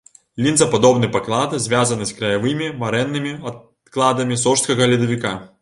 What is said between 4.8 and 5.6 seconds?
ледавіка.